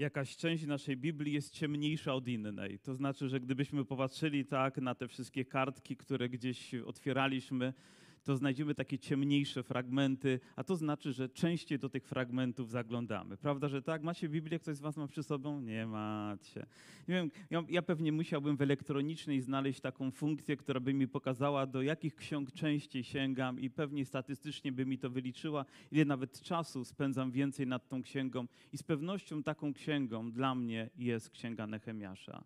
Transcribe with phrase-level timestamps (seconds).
[0.00, 2.78] jakaś część naszej Biblii jest ciemniejsza od innej.
[2.78, 7.72] To znaczy, że gdybyśmy popatrzyli tak na te wszystkie kartki, które gdzieś otwieraliśmy,
[8.24, 13.36] to znajdziemy takie ciemniejsze fragmenty, a to znaczy, że częściej do tych fragmentów zaglądamy.
[13.36, 14.02] Prawda, że tak?
[14.02, 14.58] Macie Biblię?
[14.58, 15.60] Ktoś z Was ma przy sobą?
[15.60, 16.66] Nie macie.
[17.08, 21.66] Nie wiem, ja, ja pewnie musiałbym w elektronicznej znaleźć taką funkcję, która by mi pokazała,
[21.66, 26.84] do jakich ksiąg częściej sięgam i pewnie statystycznie by mi to wyliczyła, ile nawet czasu
[26.84, 28.46] spędzam więcej nad tą księgą.
[28.72, 32.44] I z pewnością taką księgą dla mnie jest Księga Nehemiasza.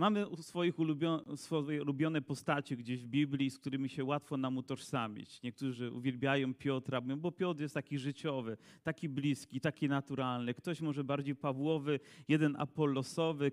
[0.00, 5.42] Mamy swoich ulubione, swoje ulubione postacie gdzieś w Biblii, z którymi się łatwo nam utożsamić.
[5.42, 10.54] Niektórzy uwielbiają Piotra, bo Piotr jest taki życiowy, taki bliski, taki naturalny.
[10.54, 13.52] Ktoś może bardziej Pawłowy, jeden Apollosowy,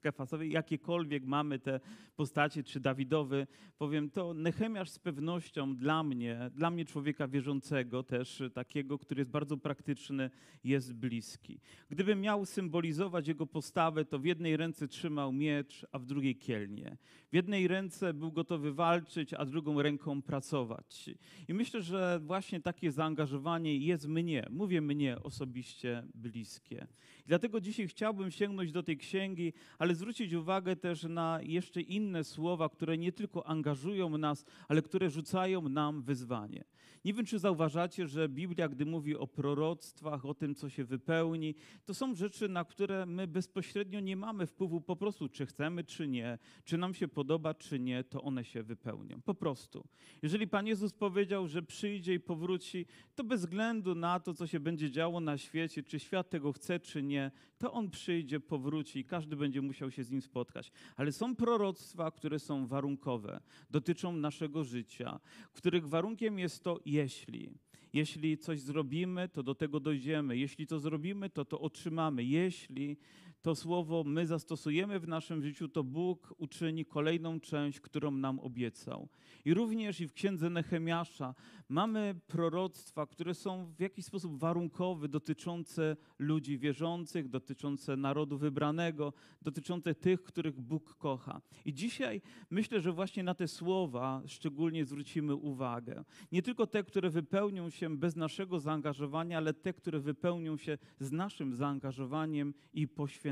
[0.00, 1.80] Kefasowy, jakiekolwiek mamy te
[2.16, 3.46] postacie, czy Dawidowy.
[3.78, 9.30] Powiem to, Nehemiasz z pewnością dla mnie, dla mnie człowieka wierzącego też, takiego, który jest
[9.30, 10.30] bardzo praktyczny,
[10.64, 11.60] jest bliski.
[11.90, 16.96] Gdybym miał symbolizować jego postawę, to w jednej ręce trzymał miecz, a w drugiej kielnie.
[17.32, 21.10] W jednej ręce był gotowy walczyć, a drugą ręką pracować.
[21.48, 26.86] I myślę, że właśnie takie zaangażowanie jest mnie, mówię mnie osobiście bliskie.
[27.28, 32.68] Dlatego dzisiaj chciałbym sięgnąć do tej księgi, ale zwrócić uwagę też na jeszcze inne słowa,
[32.68, 36.64] które nie tylko angażują nas, ale które rzucają nam wyzwanie.
[37.04, 41.54] Nie wiem, czy zauważacie, że Biblia, gdy mówi o proroctwach, o tym, co się wypełni,
[41.84, 46.08] to są rzeczy, na które my bezpośrednio nie mamy wpływu po prostu, czy chcemy, czy
[46.08, 49.20] nie, czy nam się podoba, czy nie, to one się wypełnią.
[49.22, 49.84] Po prostu.
[50.22, 54.60] Jeżeli Pan Jezus powiedział, że przyjdzie i powróci, to bez względu na to, co się
[54.60, 57.17] będzie działo na świecie, czy świat tego chce, czy nie,
[57.58, 60.72] to On przyjdzie, powróci i każdy będzie musiał się z Nim spotkać.
[60.96, 65.20] Ale są proroctwa, które są warunkowe, dotyczą naszego życia,
[65.52, 67.50] których warunkiem jest to jeśli.
[67.92, 70.36] Jeśli coś zrobimy, to do tego dojdziemy.
[70.36, 72.24] Jeśli to zrobimy, to to otrzymamy.
[72.24, 72.96] Jeśli
[73.42, 79.08] to słowo my zastosujemy w naszym życiu, to Bóg uczyni kolejną część, którą nam obiecał.
[79.44, 81.34] I również i w księdze Nehemiasza
[81.68, 89.12] mamy proroctwa, które są w jakiś sposób warunkowe, dotyczące ludzi wierzących, dotyczące narodu wybranego,
[89.42, 91.40] dotyczące tych, których Bóg kocha.
[91.64, 96.04] I dzisiaj myślę, że właśnie na te słowa szczególnie zwrócimy uwagę.
[96.32, 101.12] Nie tylko te, które wypełnią się bez naszego zaangażowania, ale te, które wypełnią się z
[101.12, 103.27] naszym zaangażowaniem i poświęceniem.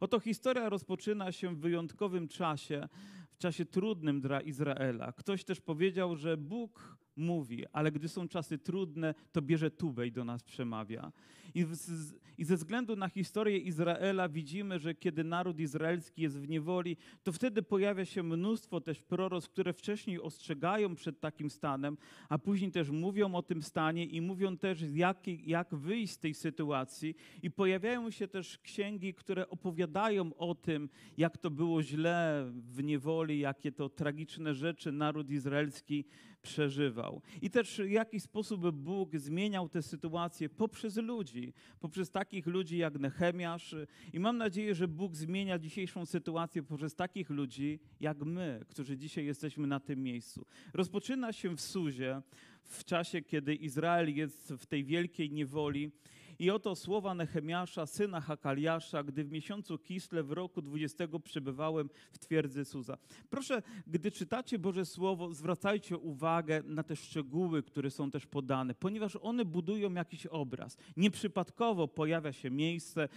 [0.00, 2.88] Oto historia rozpoczyna się w wyjątkowym czasie,
[3.32, 5.12] w czasie trudnym dla Izraela.
[5.12, 10.12] Ktoś też powiedział, że Bóg mówi, ale gdy są czasy trudne, to bierze tubę i
[10.12, 11.12] do nas przemawia.
[11.54, 16.48] I, z, I, ze względu na historię Izraela widzimy, że kiedy naród izraelski jest w
[16.48, 21.96] niewoli, to wtedy pojawia się mnóstwo też proroc, które wcześniej ostrzegają przed takim stanem,
[22.28, 26.34] a później też mówią o tym stanie i mówią też, jak, jak wyjść z tej
[26.34, 27.14] sytuacji.
[27.42, 33.38] I pojawiają się też księgi, które opowiadają o tym, jak to było źle w niewoli,
[33.38, 36.04] jakie to tragiczne rzeczy naród izraelski
[36.42, 37.22] przeżywał.
[37.42, 42.98] I też w jaki sposób Bóg zmieniał tę sytuację poprzez ludzi, poprzez takich ludzi jak
[42.98, 43.74] Nehemiasz.
[44.12, 49.26] I mam nadzieję, że Bóg zmienia dzisiejszą sytuację poprzez takich ludzi jak my, którzy dzisiaj
[49.26, 50.46] jesteśmy na tym miejscu.
[50.74, 52.22] Rozpoczyna się w Suzie,
[52.62, 55.90] w czasie, kiedy Izrael jest w tej wielkiej niewoli
[56.38, 62.18] i oto słowa Nehemiasza, syna Hakaliasza, gdy w miesiącu Kisle w roku 20 przebywałem w
[62.18, 62.98] twierdzy Suza.
[63.30, 69.16] Proszę, gdy czytacie Boże Słowo, zwracajcie uwagę na te szczegóły, które są też podane, ponieważ
[69.22, 70.76] one budują jakiś obraz.
[70.96, 73.08] Nieprzypadkowo pojawia się miejsce,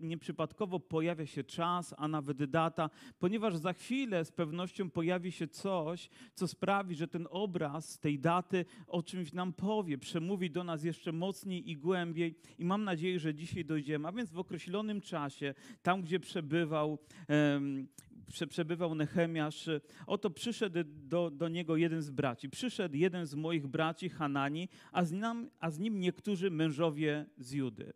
[0.00, 6.08] nieprzypadkowo pojawia się czas, a nawet data, ponieważ za chwilę z pewnością pojawi się coś,
[6.34, 11.12] co sprawi, że ten obraz tej daty o czymś nam powie, przemówi do nas jeszcze
[11.12, 14.08] mocniej i głębiej i mam nadzieję, że dzisiaj dojdziemy.
[14.08, 16.98] A więc w określonym czasie, tam gdzie przebywał,
[18.48, 19.68] przebywał Nehemiasz,
[20.06, 22.50] oto przyszedł do, do niego jeden z braci.
[22.50, 27.52] Przyszedł jeden z moich braci, Hanani, a z, nam, a z nim niektórzy mężowie z
[27.52, 27.92] Judy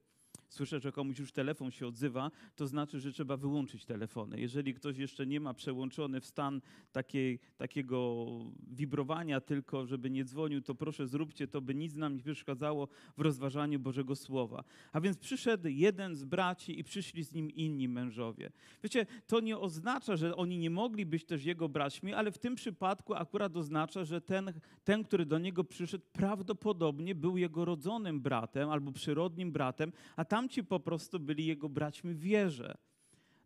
[0.50, 4.40] słyszę, że komuś już telefon się odzywa, to znaczy, że trzeba wyłączyć telefony.
[4.40, 6.60] Jeżeli ktoś jeszcze nie ma przełączony w stan
[6.92, 8.26] takiej, takiego
[8.70, 13.20] wibrowania, tylko żeby nie dzwonił, to proszę zróbcie to, by nic nam nie przeszkadzało w
[13.20, 14.64] rozważaniu Bożego Słowa.
[14.92, 18.50] A więc przyszedł jeden z braci i przyszli z nim inni mężowie.
[18.82, 22.54] Wiecie, to nie oznacza, że oni nie mogli być też jego braćmi, ale w tym
[22.54, 24.52] przypadku akurat oznacza, że ten,
[24.84, 30.39] ten który do niego przyszedł, prawdopodobnie był jego rodzonym bratem albo przyrodnim bratem, a tam
[30.40, 32.74] tamci po prostu byli jego braćmi w wierze.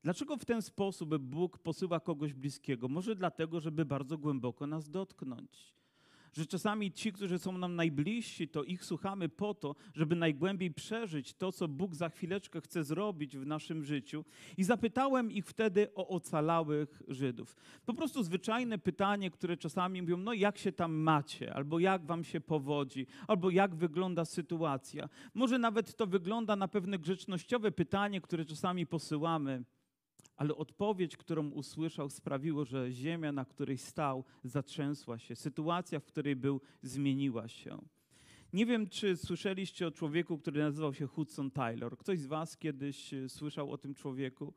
[0.02, 2.88] Dlaczego w ten sposób Bóg posyła kogoś bliskiego?
[2.88, 5.74] Może dlatego, żeby bardzo głęboko nas dotknąć
[6.34, 11.34] Że czasami ci, którzy są nam najbliżsi, to ich słuchamy po to, żeby najgłębiej przeżyć
[11.34, 14.24] to, co Bóg za chwileczkę chce zrobić w naszym życiu.
[14.56, 17.56] I zapytałem ich wtedy o ocalałych Żydów.
[17.86, 22.24] Po prostu zwyczajne pytanie, które czasami mówią, no jak się tam macie, albo jak wam
[22.24, 25.08] się powodzi, albo jak wygląda sytuacja.
[25.34, 29.64] Może nawet to wygląda na pewne grzecznościowe pytanie, które czasami posyłamy
[30.36, 35.36] ale odpowiedź, którą usłyszał, sprawiło, że ziemia, na której stał, zatrzęsła się.
[35.36, 37.78] Sytuacja, w której był, zmieniła się.
[38.52, 41.98] Nie wiem, czy słyszeliście o człowieku, który nazywał się Hudson Taylor.
[41.98, 44.54] Ktoś z Was kiedyś e, słyszał o tym człowieku?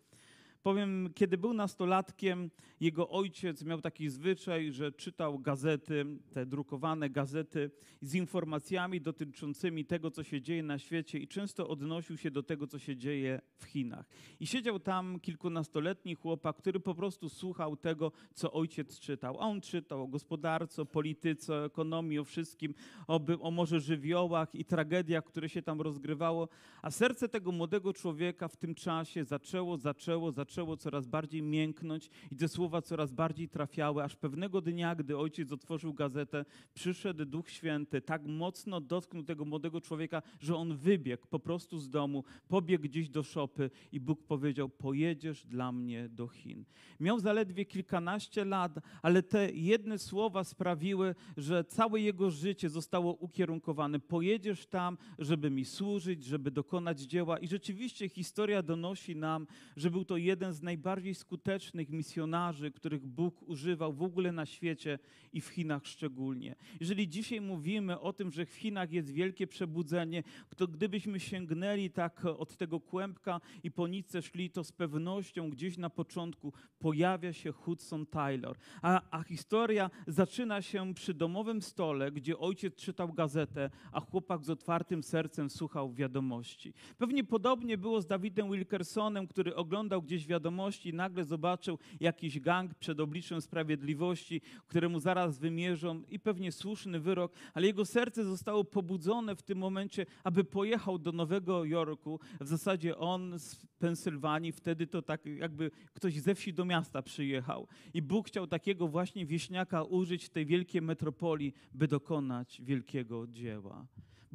[0.68, 2.50] Powiem, kiedy był nastolatkiem,
[2.80, 7.72] jego ojciec miał taki zwyczaj, że czytał gazety, te drukowane gazety
[8.02, 12.68] z informacjami dotyczącymi tego, co się dzieje na świecie i często odnosił się do tego,
[12.68, 14.10] co się dzieje w Chinach.
[14.40, 19.36] I siedział tam kilkunastoletni chłopak, który po prostu słuchał tego, co ojciec czytał.
[19.36, 22.74] A on czytał o gospodarce, o polityce, o ekonomii, o wszystkim,
[23.08, 26.50] o, o może żywiołach i tragediach, które się tam rozgrywało.
[26.82, 32.10] A serce tego młodego człowieka w tym czasie zaczęło, zaczęło, zaczęło zaczęło coraz bardziej mięknąć
[32.32, 37.50] i te słowa coraz bardziej trafiały, aż pewnego dnia, gdy ojciec otworzył gazetę, przyszedł Duch
[37.50, 42.84] Święty, tak mocno dotknął tego młodego człowieka, że on wybiegł po prostu z domu, pobiegł
[42.84, 46.66] gdzieś do szopy i Bóg powiedział: Pojedziesz dla mnie do Chin.
[47.00, 54.00] Miał zaledwie kilkanaście lat, ale te jedne słowa sprawiły, że całe jego życie zostało ukierunkowane.
[54.00, 57.40] Pojedziesz tam, żeby mi służyć, żeby dokonać dzieła.
[57.40, 63.06] I rzeczywiście historia donosi nam, że był to jeden jeden z najbardziej skutecznych misjonarzy, których
[63.06, 65.00] Bóg używał w ogóle na świecie
[65.34, 66.56] i w Chinach szczególnie.
[66.80, 70.24] Jeżeli dzisiaj mówimy o tym, że w Chinach jest wielkie przebudzenie,
[70.58, 75.78] to gdybyśmy sięgnęli tak od tego kłębka i po nicę szli, to z pewnością gdzieś
[75.78, 78.58] na początku pojawia się Hudson Taylor.
[78.82, 84.50] A, a historia zaczyna się przy domowym stole, gdzie ojciec czytał gazetę, a chłopak z
[84.50, 86.74] otwartym sercem słuchał wiadomości.
[86.98, 93.00] Pewnie podobnie było z Dawidem Wilkersonem, który oglądał gdzieś wiadomości, nagle zobaczył jakiś gang przed
[93.00, 99.44] obliczem sprawiedliwości, któremu zaraz wymierzą i pewnie słuszny wyrok, ale jego serce zostało pobudzone w
[99.44, 102.20] tym momencie, aby pojechał do Nowego Jorku.
[102.42, 107.68] W zasadzie on z Pensylwanii, wtedy to tak jakby ktoś ze wsi do miasta przyjechał.
[107.94, 113.88] I Bóg chciał takiego właśnie wieśniaka użyć w tej wielkiej metropolii, by dokonać wielkiego dzieła.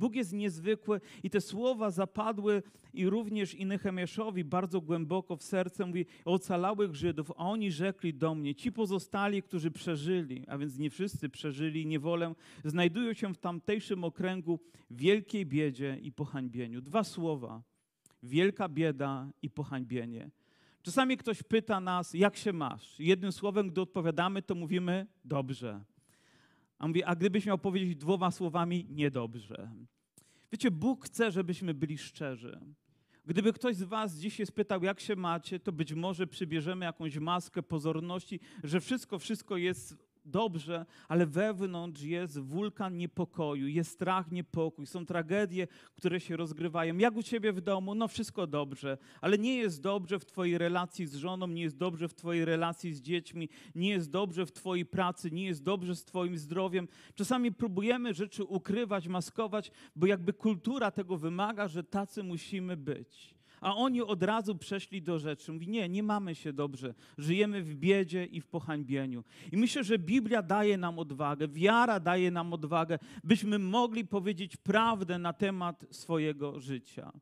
[0.02, 2.62] Bóg jest niezwykły i te słowa zapadły
[2.94, 8.34] i również i Nehemiaszowi bardzo głęboko w serce mówi ocalałych Żydów, a oni rzekli do
[8.34, 12.34] mnie, ci pozostali, którzy przeżyli, a więc nie wszyscy przeżyli niewolę,
[12.64, 14.60] znajdują się w tamtejszym okręgu
[14.90, 16.80] wielkiej biedzie i pohańbieniu.
[16.80, 17.62] Dwa słowa,
[18.22, 20.30] wielka bieda i pohańbienie.
[20.82, 23.00] Czasami ktoś pyta nas, jak się masz?
[23.00, 25.91] Jednym słowem, gdy odpowiadamy, to mówimy dobrze.
[26.82, 29.70] A mówi, a gdybyś miał powiedzieć dwoma słowami, niedobrze.
[30.52, 32.60] Wiecie, Bóg chce, żebyśmy byli szczerzy.
[33.26, 37.62] Gdyby ktoś z Was dzisiaj spytał, jak się macie, to być może przybierzemy jakąś maskę
[37.62, 45.06] pozorności, że wszystko, wszystko jest dobrze, ale wewnątrz jest wulkan niepokoju, jest strach, niepokój, są
[45.06, 46.98] tragedie, które się rozgrywają.
[46.98, 47.94] Jak u ciebie w domu?
[47.94, 52.08] No wszystko dobrze, ale nie jest dobrze w twojej relacji z żoną, nie jest dobrze
[52.08, 56.04] w twojej relacji z dziećmi, nie jest dobrze w twojej pracy, nie jest dobrze z
[56.04, 56.88] twoim zdrowiem.
[57.14, 63.41] Czasami próbujemy rzeczy ukrywać, maskować, bo jakby kultura tego wymaga, że tacy musimy być.
[63.62, 65.52] A oni od razu przeszli do rzeczy.
[65.52, 66.94] Mówi, nie, nie mamy się dobrze.
[67.18, 69.24] Żyjemy w biedzie i w pohańbieniu.
[69.52, 75.18] I myślę, że Biblia daje nam odwagę, wiara daje nam odwagę, byśmy mogli powiedzieć prawdę
[75.18, 77.12] na temat swojego życia.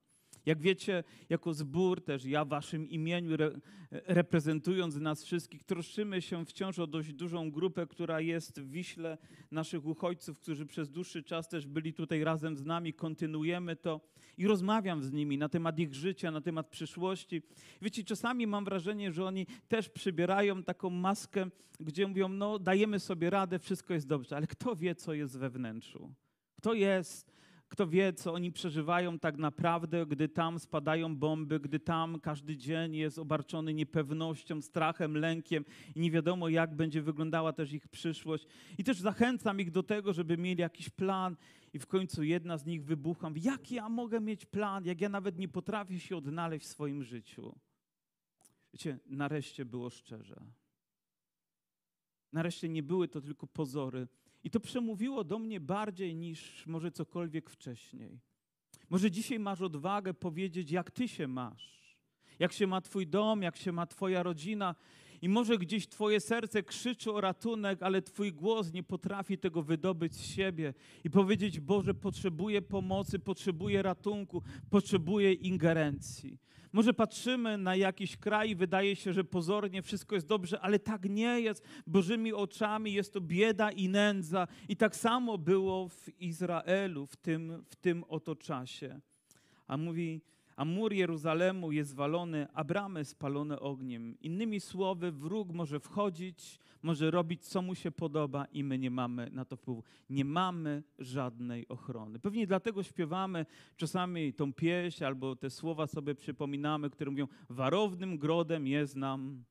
[0.50, 3.50] Jak wiecie, jako zbór też ja w waszym imieniu, re,
[3.90, 9.18] reprezentując nas wszystkich, troszczymy się wciąż o dość dużą grupę, która jest w Wiśle,
[9.50, 14.00] naszych uchodźców, którzy przez dłuższy czas też byli tutaj razem z nami, kontynuujemy to
[14.38, 17.42] i rozmawiam z nimi na temat ich życia, na temat przyszłości.
[17.82, 23.30] Wiecie, czasami mam wrażenie, że oni też przybierają taką maskę, gdzie mówią, no dajemy sobie
[23.30, 26.14] radę, wszystko jest dobrze, ale kto wie, co jest we wnętrzu?
[26.56, 27.39] Kto jest
[27.70, 32.94] kto wie, co oni przeżywają tak naprawdę, gdy tam spadają bomby, gdy tam każdy dzień
[32.94, 38.46] jest obarczony niepewnością, strachem, lękiem i nie wiadomo, jak będzie wyglądała też ich przyszłość.
[38.78, 41.36] I też zachęcam ich do tego, żeby mieli jakiś plan.
[41.72, 43.30] I w końcu jedna z nich wybucha.
[43.36, 47.54] Jak ja mogę mieć plan, jak ja nawet nie potrafię się odnaleźć w swoim życiu?
[48.72, 50.40] Wiecie, nareszcie było szczerze.
[52.32, 54.08] Nareszcie nie były to tylko pozory,
[54.44, 58.20] i to przemówiło do mnie bardziej niż może cokolwiek wcześniej.
[58.90, 61.96] Może dzisiaj masz odwagę powiedzieć, jak ty się masz,
[62.38, 64.74] jak się ma twój dom, jak się ma twoja rodzina.
[65.22, 70.14] I może gdzieś Twoje serce krzyczy o ratunek, ale Twój głos nie potrafi tego wydobyć
[70.14, 70.74] z siebie
[71.04, 76.38] i powiedzieć: Boże, potrzebuję pomocy, potrzebuję ratunku, potrzebuję ingerencji.
[76.72, 81.10] Może patrzymy na jakiś kraj i wydaje się, że pozornie wszystko jest dobrze, ale tak
[81.10, 81.64] nie jest.
[81.86, 84.48] Bożymi oczami jest to bieda i nędza.
[84.68, 89.00] I tak samo było w Izraelu w tym, w tym oto czasie.
[89.66, 90.22] A mówi,
[90.60, 94.20] a mur Jeruzalemu jest zwalony, a bramy spalone ogniem.
[94.20, 99.30] Innymi słowy, wróg może wchodzić, może robić, co mu się podoba i my nie mamy
[99.32, 99.82] na to wpływu.
[100.10, 102.18] Nie mamy żadnej ochrony.
[102.18, 108.66] Pewnie dlatego śpiewamy czasami tą pieśń albo te słowa sobie przypominamy, które mówią, warownym grodem
[108.66, 109.44] jest nam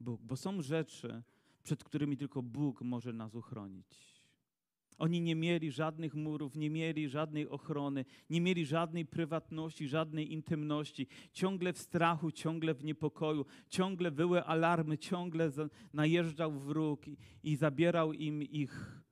[0.00, 0.22] Bóg.
[0.22, 1.22] Bo są rzeczy,
[1.62, 4.13] przed którymi tylko Bóg może nas uchronić.
[4.98, 11.06] Oni nie mieli żadnych murów, nie mieli żadnej ochrony, nie mieli żadnej prywatności, żadnej intymności.
[11.32, 15.50] Ciągle w strachu, ciągle w niepokoju, ciągle były alarmy, ciągle
[15.92, 19.04] najeżdżał wróg i, i zabierał im ich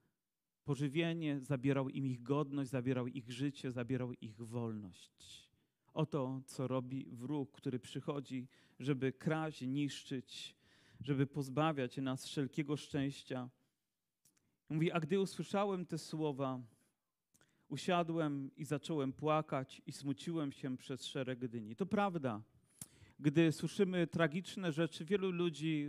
[0.64, 5.50] pożywienie, zabierał im ich godność, zabierał ich życie, zabierał ich wolność.
[5.94, 8.48] Oto, co robi wróg, który przychodzi,
[8.78, 10.56] żeby kraść, niszczyć,
[11.00, 13.50] żeby pozbawiać nas wszelkiego szczęścia
[14.72, 16.60] Mówi, a gdy usłyszałem te słowa,
[17.68, 21.76] usiadłem i zacząłem płakać i smuciłem się przez szereg dni.
[21.76, 22.42] To prawda.
[23.20, 25.88] Gdy słyszymy tragiczne rzeczy, wielu ludzi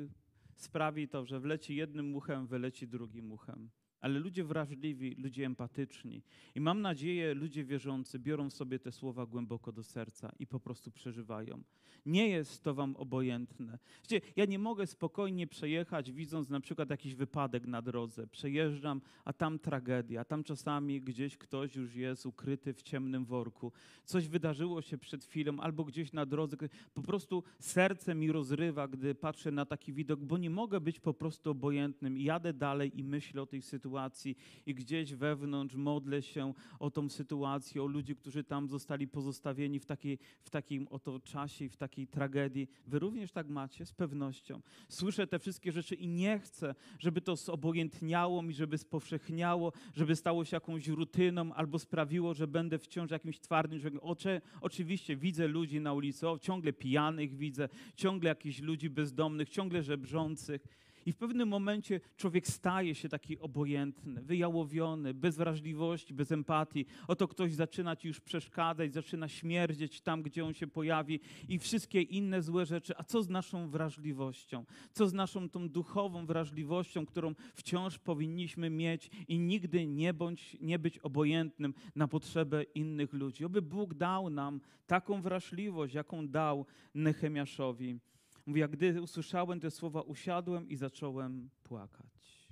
[0.56, 3.70] sprawi to, że wleci jednym muchem, wyleci drugim muchem
[4.04, 6.24] ale ludzie wrażliwi, ludzie empatyczni.
[6.56, 10.92] I mam nadzieję, ludzie wierzący biorą sobie te słowa głęboko do serca i po prostu
[10.92, 11.64] przeżywają.
[12.06, 13.80] Nie jest to wam obojętne.
[14.02, 18.28] Wiecie, ja nie mogę spokojnie przejechać, widząc na przykład jakiś wypadek na drodze.
[18.28, 23.72] Przejeżdżam, a tam tragedia, a tam czasami gdzieś ktoś już jest ukryty w ciemnym worku.
[24.06, 26.58] Coś wydarzyło się przed chwilą, albo gdzieś na drodze.
[26.94, 31.14] Po prostu serce mi rozrywa, gdy patrzę na taki widok, bo nie mogę być po
[31.14, 32.18] prostu obojętnym.
[32.18, 37.10] Jadę dalej i myślę o tej sytuacji sytuacji i gdzieś wewnątrz modlę się o tą
[37.10, 41.78] sytuację, o ludzi, którzy tam zostali pozostawieni w, takiej, w takim oto czasie i w
[41.78, 42.68] takiej tragedii.
[42.88, 44.62] Wy również tak macie, z pewnością.
[44.90, 50.46] Słyszę te wszystkie rzeczy i nie chcę, żeby to zobojętniało mi, żeby spowszechniało, żeby stało
[50.46, 54.42] się jakąś rutyną albo sprawiło, że będę wciąż jakimś twardym człowiekiem.
[54.62, 60.68] Oczywiście widzę ludzi na ulicy, o, ciągle pijanych widzę, ciągle jakichś ludzi bezdomnych, ciągle żebrzących.
[61.06, 66.86] I w pewnym momencie człowiek staje się taki obojętny, wyjałowiony, bez wrażliwości, bez empatii.
[67.08, 71.20] Oto ktoś zaczyna ci już przeszkadzać, zaczyna śmierdzieć tam, gdzie on się pojawi
[71.50, 72.94] i wszystkie inne złe rzeczy.
[72.98, 74.66] A co z naszą wrażliwością?
[74.92, 80.80] Co z naszą tą duchową wrażliwością, którą wciąż powinniśmy mieć i nigdy nie, bądź, nie
[80.80, 83.46] być obojętnym na potrzebę innych ludzi?
[83.46, 88.00] Oby Bóg dał nam taką wrażliwość, jaką dał Nehemiaszowi.
[88.46, 92.48] Mówi, jak gdy usłyszałem te słowa, usiadłem i zacząłem płakać.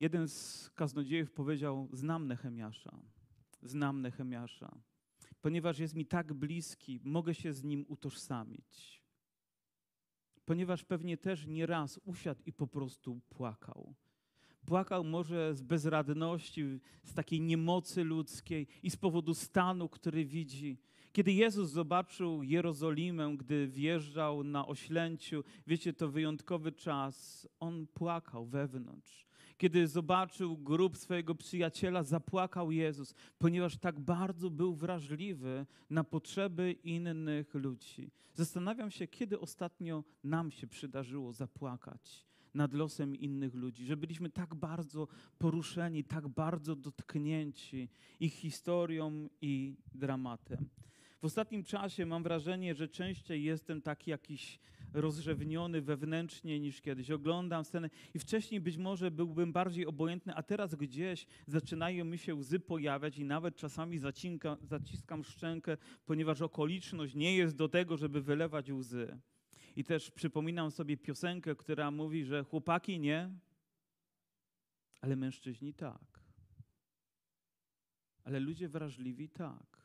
[0.00, 2.98] Jeden z kaznodziejów powiedział, znam Nehemiasza,
[3.62, 4.78] znam Nehemiasza,
[5.40, 9.02] ponieważ jest mi tak bliski, mogę się z nim utożsamić.
[10.44, 13.94] Ponieważ pewnie też nieraz usiadł i po prostu płakał.
[14.66, 20.78] Płakał może z bezradności, z takiej niemocy ludzkiej i z powodu stanu, który widzi.
[21.18, 29.26] Kiedy Jezus zobaczył Jerozolimę, gdy wjeżdżał na oślęciu, wiecie, to wyjątkowy czas, on płakał wewnątrz.
[29.56, 37.54] Kiedy zobaczył grób swojego przyjaciela, zapłakał Jezus, ponieważ tak bardzo był wrażliwy na potrzeby innych
[37.54, 38.10] ludzi.
[38.34, 44.54] Zastanawiam się, kiedy ostatnio nam się przydarzyło zapłakać nad losem innych ludzi, że byliśmy tak
[44.54, 45.08] bardzo
[45.38, 47.88] poruszeni, tak bardzo dotknięci
[48.20, 50.68] ich historią i dramatem.
[51.20, 54.58] W ostatnim czasie mam wrażenie, że częściej jestem taki jakiś
[54.92, 57.10] rozrzewniony wewnętrznie niż kiedyś.
[57.10, 62.34] Oglądam scenę i wcześniej być może byłbym bardziej obojętny, a teraz gdzieś zaczynają mi się
[62.34, 68.22] łzy pojawiać i nawet czasami zacinka, zaciskam szczękę, ponieważ okoliczność nie jest do tego, żeby
[68.22, 69.18] wylewać łzy.
[69.76, 73.30] I też przypominam sobie piosenkę, która mówi, że chłopaki nie,
[75.00, 76.20] ale mężczyźni tak.
[78.24, 79.77] Ale ludzie wrażliwi tak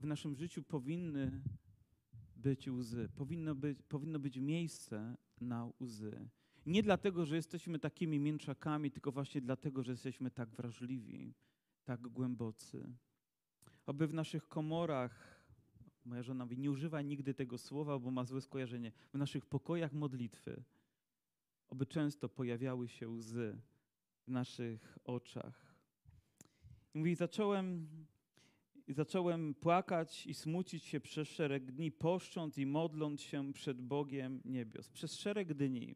[0.00, 1.42] w naszym życiu powinny
[2.36, 6.28] być łzy, powinno być, powinno być miejsce na łzy.
[6.66, 11.34] Nie dlatego, że jesteśmy takimi mięczakami, tylko właśnie dlatego, że jesteśmy tak wrażliwi,
[11.84, 12.92] tak głębocy.
[13.86, 15.44] Oby w naszych komorach,
[16.04, 19.92] moja żona mówi, nie używaj nigdy tego słowa, bo ma złe skojarzenie, w naszych pokojach
[19.92, 20.62] modlitwy,
[21.68, 23.60] oby często pojawiały się łzy
[24.26, 25.74] w naszych oczach.
[26.94, 27.88] I mówi, zacząłem
[28.88, 34.40] I zacząłem płakać i smucić się przez szereg dni, poszcząc i modląc się przed Bogiem
[34.44, 34.88] niebios.
[34.88, 35.94] Przez szereg dni.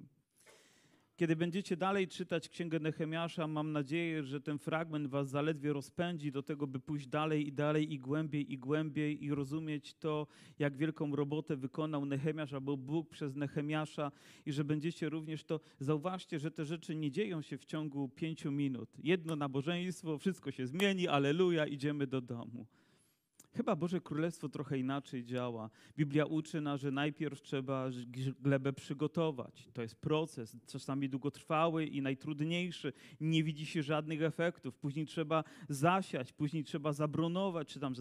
[1.17, 6.43] Kiedy będziecie dalej czytać Księgę Nehemiasza, mam nadzieję, że ten fragment was zaledwie rozpędzi do
[6.43, 10.27] tego, by pójść dalej i dalej i głębiej i głębiej i rozumieć to,
[10.59, 14.13] jak wielką robotę wykonał Nehemiasz albo Bóg przez Nehemiasza
[14.47, 18.51] i że będziecie również to, zauważcie, że te rzeczy nie dzieją się w ciągu pięciu
[18.51, 18.89] minut.
[18.99, 22.67] Jedno nabożeństwo, wszystko się zmieni, aleluja, idziemy do domu.
[23.55, 25.71] Chyba Boże Królestwo trochę inaczej działa.
[25.97, 27.91] Biblia uczy nas, że najpierw trzeba
[28.41, 29.69] glebę przygotować.
[29.73, 32.93] To jest proces, czasami długotrwały i najtrudniejszy.
[33.21, 34.77] Nie widzi się żadnych efektów.
[34.77, 37.95] Później trzeba zasiać, później trzeba zabronować, czy tam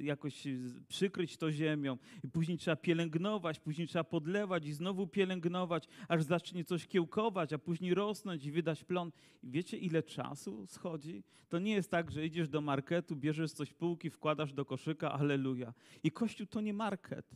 [0.00, 0.44] jakoś
[0.88, 1.98] przykryć to ziemią.
[2.24, 7.58] I później trzeba pielęgnować, później trzeba podlewać i znowu pielęgnować, aż zacznie coś kiełkować, a
[7.58, 9.12] później rosnąć i wydać plon.
[9.42, 11.22] I wiecie, ile czasu schodzi?
[11.48, 15.12] To nie jest tak, że idziesz do marketu, bierzesz coś półki, wkładasz wkładasz do koszyka,
[15.12, 15.74] aleluja.
[16.02, 17.26] I Kościół to nie market.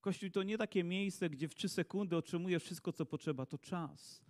[0.00, 3.46] Kościół to nie takie miejsce, gdzie w trzy sekundy otrzymujesz wszystko, co potrzeba.
[3.46, 4.22] To czas,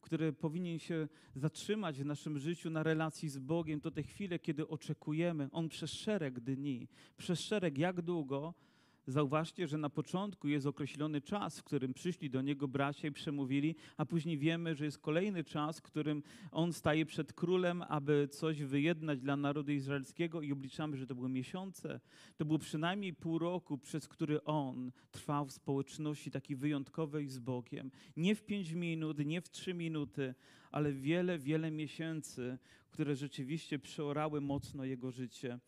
[0.00, 3.80] który powinien się zatrzymać w naszym życiu na relacji z Bogiem.
[3.80, 5.48] To te chwile, kiedy oczekujemy.
[5.52, 8.54] On przez szereg dni, przez szereg jak długo
[9.08, 13.74] Zauważcie, że na początku jest określony czas, w którym przyszli do niego bracia i przemówili,
[13.96, 18.62] a później wiemy, że jest kolejny czas, w którym on staje przed królem, aby coś
[18.62, 22.00] wyjednać dla narodu izraelskiego i obliczamy, że to były miesiące.
[22.36, 27.90] To było przynajmniej pół roku, przez który on trwał w społeczności takiej wyjątkowej z Bogiem.
[28.16, 30.34] Nie w pięć minut, nie w trzy minuty,
[30.70, 32.58] ale wiele, wiele miesięcy,
[32.90, 35.58] które rzeczywiście przeorały mocno jego życie.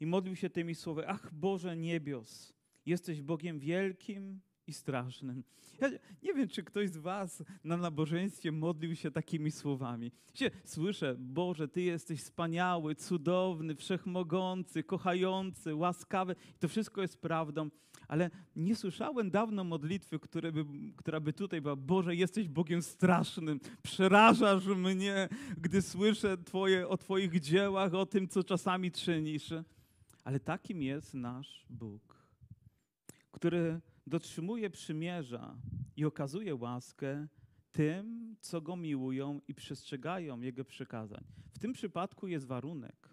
[0.00, 2.55] I modlił się tymi słowy: Ach Boże niebios,
[2.86, 5.44] Jesteś Bogiem wielkim i strasznym.
[5.80, 5.90] Ja
[6.22, 10.12] nie wiem, czy ktoś z Was na nabożeństwie modlił się takimi słowami.
[10.64, 16.36] Słyszę, Boże, Ty jesteś wspaniały, cudowny, wszechmogący, kochający, łaskawy.
[16.58, 17.70] To wszystko jest prawdą,
[18.08, 20.18] ale nie słyszałem dawno modlitwy,
[20.52, 20.64] by,
[20.96, 27.40] która by tutaj była: Boże, jesteś Bogiem strasznym, przerażasz mnie, gdy słyszę twoje, o Twoich
[27.40, 29.52] dziełach, o tym, co czasami czynisz.
[30.24, 32.15] Ale takim jest nasz Bóg
[33.36, 35.56] który dotrzymuje przymierza
[35.96, 37.26] i okazuje łaskę
[37.72, 41.24] tym, co go miłują i przestrzegają jego przykazań.
[41.52, 43.08] W tym przypadku jest warunek,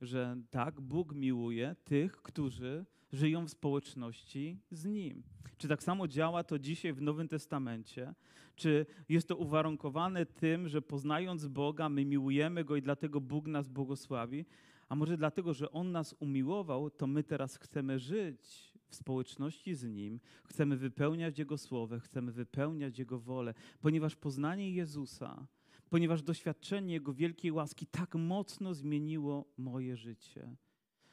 [0.00, 5.22] że tak, Bóg miłuje tych, którzy żyją w społeczności z Nim.
[5.56, 8.14] Czy tak samo działa to dzisiaj w Nowym Testamencie?
[8.54, 13.68] Czy jest to uwarunkowane tym, że poznając Boga, my miłujemy Go i dlatego Bóg nas
[13.68, 14.44] błogosławi?
[14.88, 19.84] A może dlatego, że On nas umiłował, to my teraz chcemy żyć w społeczności z
[19.84, 25.46] Nim, chcemy wypełniać Jego słowo, chcemy wypełniać Jego wolę, ponieważ poznanie Jezusa,
[25.90, 30.56] ponieważ doświadczenie Jego wielkiej łaski tak mocno zmieniło moje życie.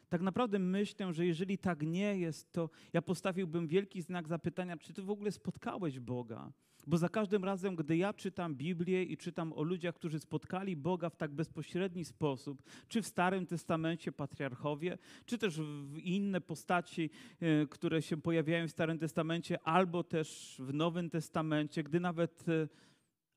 [0.09, 4.93] Tak naprawdę myślę, że jeżeli tak nie jest, to ja postawiłbym wielki znak zapytania, czy
[4.93, 6.51] ty w ogóle spotkałeś Boga?
[6.87, 11.09] Bo za każdym razem, gdy ja czytam Biblię i czytam o ludziach, którzy spotkali Boga
[11.09, 17.67] w tak bezpośredni sposób, czy w Starym Testamencie patriarchowie, czy też w inne postaci, e,
[17.67, 22.67] które się pojawiają w Starym Testamencie, albo też w Nowym Testamencie, gdy nawet e,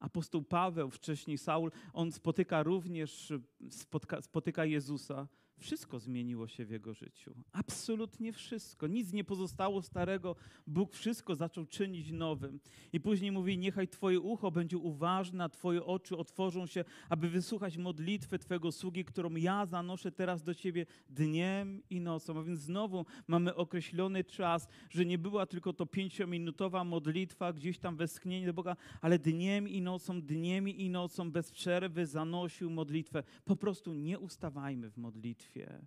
[0.00, 3.32] apostoł Paweł, wcześniej Saul, on spotyka również,
[3.70, 5.28] spotka, spotyka Jezusa,
[5.62, 7.34] wszystko zmieniło się w jego życiu.
[7.52, 8.86] Absolutnie wszystko.
[8.86, 10.36] Nic nie pozostało starego.
[10.66, 12.60] Bóg wszystko zaczął czynić nowym.
[12.92, 18.38] I później mówi: Niechaj Twoje ucho będzie uważne, Twoje oczy otworzą się, aby wysłuchać modlitwy
[18.38, 22.38] Twojego sługi, którą ja zanoszę teraz do Ciebie dniem i nocą.
[22.38, 27.96] A więc znowu mamy określony czas, że nie była tylko to pięciominutowa modlitwa, gdzieś tam
[27.96, 33.22] westchnienie do Boga, ale dniem i nocą, dniem i nocą bez przerwy zanosił modlitwę.
[33.44, 35.86] Po prostu nie ustawajmy w modlitwie modlitwie.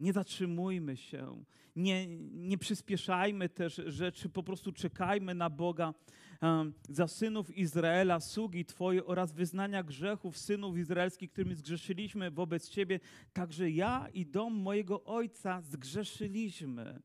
[0.00, 1.44] Nie zatrzymujmy się,
[1.76, 5.94] nie, nie przyspieszajmy też rzeczy, po prostu czekajmy na Boga
[6.88, 13.00] za synów Izraela, sługi Twoje oraz wyznania grzechów synów izraelskich, którymi zgrzeszyliśmy wobec Ciebie.
[13.32, 17.02] Także ja i dom mojego ojca zgrzeszyliśmy.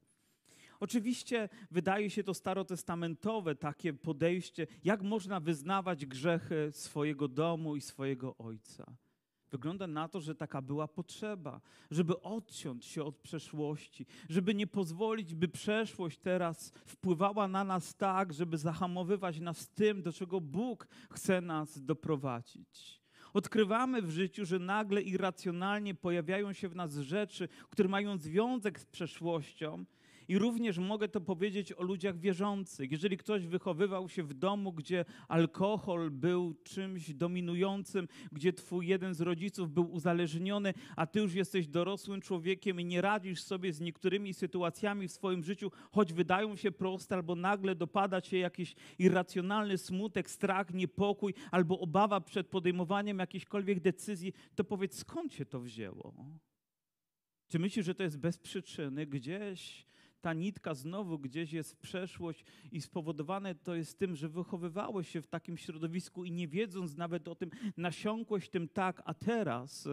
[0.80, 8.38] Oczywiście wydaje się to starotestamentowe takie podejście, jak można wyznawać grzechy swojego domu i swojego
[8.38, 8.98] ojca.
[9.52, 11.62] Wygląda na to, że taka była potrzeba,
[11.92, 18.34] żeby odciąć się od przeszłości, żeby nie pozwolić, by przeszłość teraz wpływała na nas tak,
[18.34, 23.02] żeby zahamowywać nas tym, do czego Bóg chce nas doprowadzić.
[23.34, 28.86] Odkrywamy w życiu, że nagle irracjonalnie pojawiają się w nas rzeczy, które mają związek z
[28.86, 29.86] przeszłością
[30.32, 32.92] I również mogę to powiedzieć o ludziach wierzących.
[32.92, 39.22] Jeżeli ktoś wychowywał się w domu, gdzie alkohol był czymś dominującym, gdzie twój jeden z
[39.22, 44.34] rodziców był uzależniony, a ty już jesteś dorosłym człowiekiem i nie radzisz sobie z niektórymi
[44.34, 50.30] sytuacjami w swoim życiu, choć wydają się proste, albo nagle dopada cię jakiś irracjonalny smutek,
[50.30, 56.14] strach, niepokój, albo obawa przed podejmowaniem jakiejśkolwiek decyzji, to powiedz, skąd się to wzięło?
[57.48, 59.06] Czy myślisz, że to jest bez przyczyny?
[59.06, 59.92] Gdzieś
[60.22, 65.22] ta nitka znowu gdzieś jest w przeszłość i spowodowane to jest tym, że wychowywałeś się
[65.22, 69.88] w takim środowisku i nie wiedząc nawet o tym, nasiąkłeś tym tak, a teraz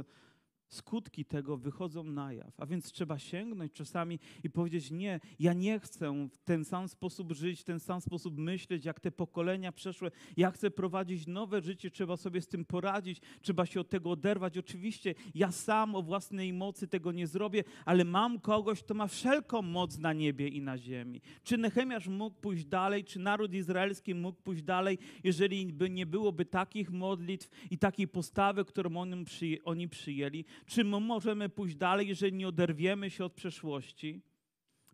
[0.68, 2.60] skutki tego wychodzą na jaw.
[2.60, 7.32] A więc trzeba sięgnąć czasami i powiedzieć: Nie, ja nie chcę w ten sam sposób
[7.32, 10.10] żyć, w ten sam sposób myśleć, jak te pokolenia przeszłe.
[10.36, 14.58] Ja chcę prowadzić nowe życie, trzeba sobie z tym poradzić, trzeba się od tego oderwać.
[14.58, 19.62] Oczywiście ja sam o własnej mocy tego nie zrobię, ale mam kogoś, kto ma wszelką
[19.62, 21.20] moc na niebie i na ziemi.
[21.42, 26.44] Czy Nehemiasz mógł pójść dalej, czy naród izraelski mógł pójść dalej, jeżeli by nie byłoby
[26.44, 28.90] takich modlitw i takiej postawy, którą
[29.64, 30.44] oni przyjęli?
[30.66, 34.22] Czy my możemy pójść dalej, jeżeli nie oderwiemy się od przeszłości?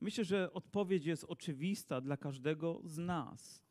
[0.01, 3.65] Myślę, że odpowiedź jest oczywista dla każdego z nas.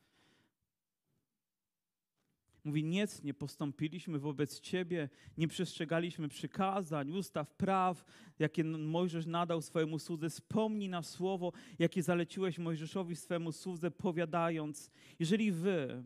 [2.63, 8.05] Mówi, nic nie postąpiliśmy wobec Ciebie, nie przestrzegaliśmy przykazań, ustaw, praw,
[8.39, 10.29] jakie Mojżesz nadał swojemu słudze.
[10.29, 16.03] Wspomnij na słowo, jakie zaleciłeś Mojżeszowi swemu słudze, powiadając, jeżeli Wy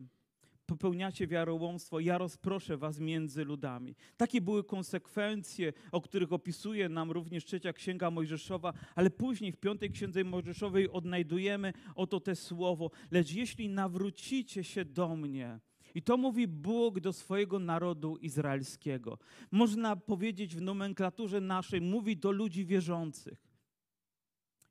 [0.68, 3.94] popełniacie wiarołomstwo, ja rozproszę was między ludami.
[4.16, 9.90] Takie były konsekwencje, o których opisuje nam również trzecia księga Mojżeszowa, ale później w piątej
[9.90, 15.60] księdze Mojżeszowej odnajdujemy oto te słowo, lecz jeśli nawrócicie się do mnie,
[15.94, 19.18] i to mówi Bóg do swojego narodu izraelskiego.
[19.50, 23.48] Można powiedzieć w nomenklaturze naszej, mówi do ludzi wierzących.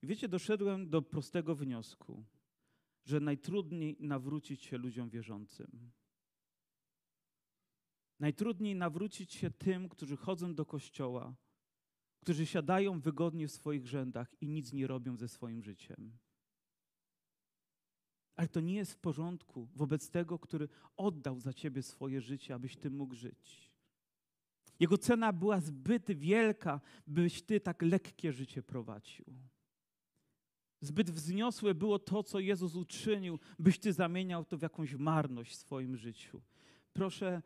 [0.03, 2.23] Wiecie, doszedłem do prostego wniosku
[3.07, 5.91] że najtrudniej nawrócić się ludziom wierzącym.
[8.19, 11.35] Najtrudniej nawrócić się tym, którzy chodzą do kościoła,
[12.19, 16.17] którzy siadają wygodnie w swoich rzędach i nic nie robią ze swoim życiem.
[18.35, 22.75] Ale to nie jest w porządku wobec tego, który oddał za ciebie swoje życie, abyś
[22.75, 23.71] ty mógł żyć.
[24.79, 29.25] Jego cena była zbyt wielka, byś ty tak lekkie życie prowadził.
[30.81, 35.55] Zbyt wzniosłe było to, co Jezus uczynił, byś ty zamieniał to w jakąś marność w
[35.55, 36.41] swoim życiu.
[36.93, 37.41] Proszę,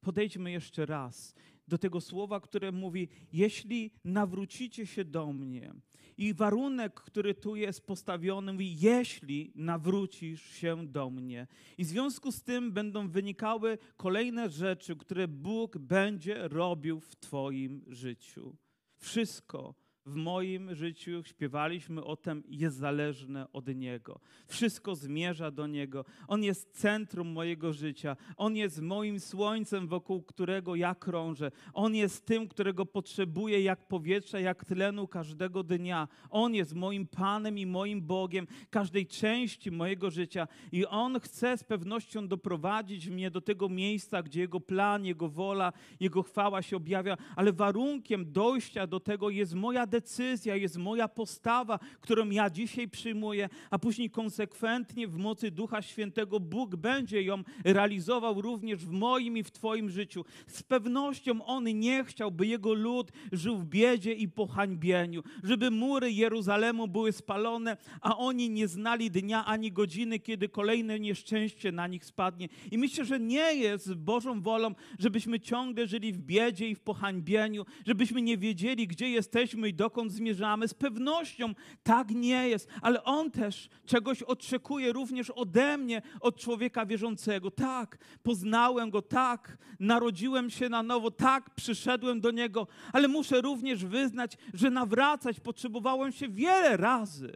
[0.00, 1.34] podejdźmy jeszcze raz
[1.68, 5.74] do tego słowa, które mówi: Jeśli nawrócicie się do mnie.
[6.18, 11.46] I warunek, który tu jest postawiony, mówi: Jeśli nawrócisz się do mnie.
[11.78, 17.84] I w związku z tym będą wynikały kolejne rzeczy, które Bóg będzie robił w Twoim
[17.86, 18.56] życiu.
[18.96, 19.74] Wszystko
[20.06, 24.20] w moim życiu śpiewaliśmy o tym, jest zależne od Niego.
[24.46, 26.04] Wszystko zmierza do Niego.
[26.28, 28.16] On jest centrum mojego życia.
[28.36, 31.50] On jest moim słońcem, wokół którego ja krążę.
[31.72, 36.08] On jest tym, którego potrzebuję jak powietrza, jak tlenu każdego dnia.
[36.30, 40.48] On jest moim Panem i moim Bogiem każdej części mojego życia.
[40.72, 45.72] I On chce z pewnością doprowadzić mnie do tego miejsca, gdzie Jego plan, Jego wola,
[46.00, 47.16] Jego chwała się objawia.
[47.36, 52.88] Ale warunkiem dojścia do tego jest moja decyzja decyzja, jest moja postawa, którą ja dzisiaj
[52.88, 59.36] przyjmuję, a później konsekwentnie w mocy Ducha Świętego Bóg będzie ją realizował również w moim
[59.36, 60.24] i w Twoim życiu.
[60.46, 66.12] Z pewnością On nie chciał, by Jego lud żył w biedzie i pohańbieniu, żeby mury
[66.12, 72.04] Jeruzalemu były spalone, a oni nie znali dnia ani godziny, kiedy kolejne nieszczęście na nich
[72.04, 72.48] spadnie.
[72.70, 77.66] I myślę, że nie jest Bożą wolą, żebyśmy ciągle żyli w biedzie i w pohańbieniu,
[77.86, 80.68] żebyśmy nie wiedzieli, gdzie jesteśmy i do dokąd zmierzamy.
[80.68, 86.86] Z pewnością tak nie jest, ale On też czegoś oczekuje również ode mnie, od człowieka
[86.86, 87.50] wierzącego.
[87.50, 93.84] Tak, poznałem Go, tak, narodziłem się na nowo, tak, przyszedłem do Niego, ale muszę również
[93.84, 97.32] wyznać, że nawracać potrzebowałem się wiele razy.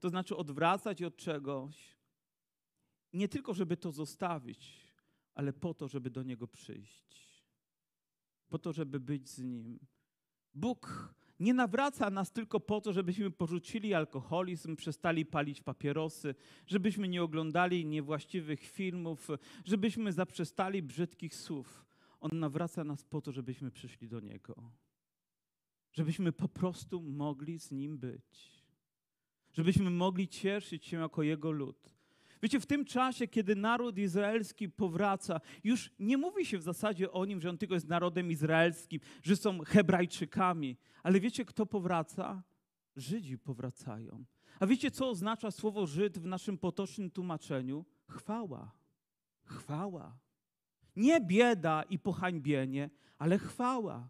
[0.00, 1.96] To znaczy odwracać od czegoś,
[3.12, 4.92] nie tylko żeby to zostawić,
[5.34, 7.04] ale po to, żeby do Niego przyjść.
[8.48, 9.78] Po to, żeby być z Nim.
[10.54, 16.34] Bóg nie nawraca nas tylko po to, żebyśmy porzucili alkoholizm, przestali palić papierosy,
[16.66, 19.28] żebyśmy nie oglądali niewłaściwych filmów,
[19.64, 21.84] żebyśmy zaprzestali brzydkich słów.
[22.20, 24.54] On nawraca nas po to, żebyśmy przyszli do Niego.
[25.92, 28.62] Żebyśmy po prostu mogli z Nim być.
[29.52, 31.90] Żebyśmy mogli cieszyć się jako Jego lud.
[32.44, 37.24] Wiecie, w tym czasie, kiedy naród izraelski powraca, już nie mówi się w zasadzie o
[37.24, 40.76] nim, że on tylko jest narodem izraelskim, że są Hebrajczykami.
[41.02, 42.42] Ale wiecie, kto powraca?
[42.96, 44.24] Żydzi powracają.
[44.60, 47.84] A wiecie, co oznacza słowo Żyd w naszym potocznym tłumaczeniu?
[48.08, 48.72] Chwała.
[49.44, 50.18] Chwała.
[50.96, 54.08] Nie bieda i pohańbienie, ale chwała.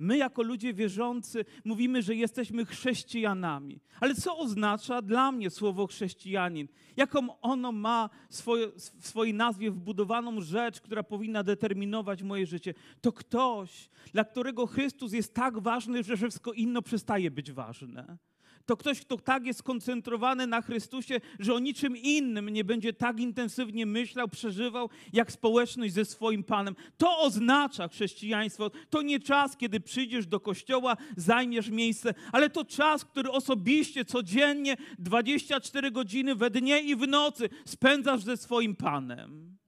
[0.00, 3.80] My, jako ludzie wierzący, mówimy, że jesteśmy chrześcijanami.
[4.00, 6.68] Ale co oznacza dla mnie słowo chrześcijanin?
[6.96, 8.68] Jaką ono ma swoje,
[9.00, 12.74] w swojej nazwie wbudowaną rzecz, która powinna determinować moje życie?
[13.00, 18.18] To ktoś, dla którego Chrystus jest tak ważny, że wszystko inne przestaje być ważne
[18.66, 23.20] to ktoś, kto tak jest skoncentrowany na Chrystusie, że o niczym innym nie będzie tak
[23.20, 26.74] intensywnie myślał, przeżywał, jak społeczność ze swoim Panem.
[26.96, 28.70] To oznacza chrześcijaństwo.
[28.90, 34.76] To nie czas, kiedy przyjdziesz do kościoła, zajmiesz miejsce, ale to czas, który osobiście, codziennie,
[34.98, 39.58] 24 godziny we dnie i w nocy spędzasz ze swoim Panem.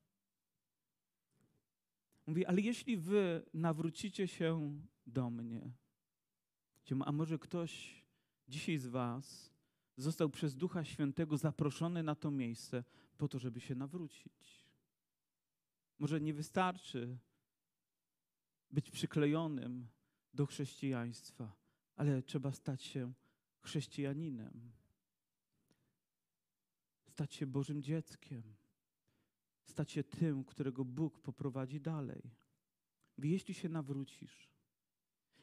[2.26, 5.72] Mówi, ale jeśli wy nawrócicie się do mnie,
[7.04, 8.01] a może ktoś
[8.48, 9.52] dzisiaj z Was
[9.96, 12.84] został przez Ducha Świętego zaproszony na to miejsce
[13.18, 14.66] po to, żeby się nawrócić.
[15.98, 17.18] Może nie wystarczy
[18.70, 19.88] być przyklejonym
[20.34, 21.56] do chrześcijaństwa,
[21.96, 23.12] ale trzeba stać się
[23.60, 24.72] chrześcijaninem.
[27.08, 28.42] Stać się Bożym dzieckiem.
[29.64, 32.30] Stać się tym, którego Bóg poprowadzi dalej.
[33.18, 34.50] Jeśli się nawrócisz.